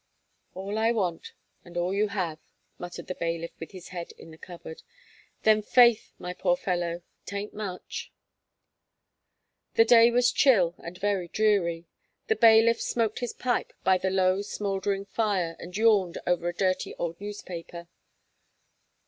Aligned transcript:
"All 0.55 0.79
I 0.79 0.91
want, 0.91 1.33
and 1.63 1.77
all 1.77 1.93
you 1.93 2.07
have," 2.07 2.39
muttered 2.79 3.05
the 3.05 3.13
bailiff 3.13 3.51
with 3.59 3.69
his 3.69 3.89
head 3.89 4.13
in 4.13 4.31
the 4.31 4.37
cupboard. 4.39 4.81
"Then 5.43 5.61
faith, 5.61 6.15
my 6.17 6.33
poor 6.33 6.57
fellow, 6.57 7.03
'tain't 7.27 7.53
much." 7.53 8.11
The 9.75 9.85
day 9.85 10.09
was 10.09 10.31
chill 10.31 10.73
and 10.79 10.97
very 10.97 11.27
dreary; 11.27 11.85
the 12.25 12.35
bailiff 12.35 12.81
smoked 12.81 13.19
his 13.19 13.33
pipe 13.33 13.73
by 13.83 13.99
the 13.99 14.09
low 14.09 14.41
smouldering 14.41 15.05
fire, 15.05 15.55
and 15.59 15.77
yawned 15.77 16.17
over 16.25 16.49
a 16.49 16.53
dirty 16.55 16.95
old 16.95 17.21
newspaper. 17.21 17.87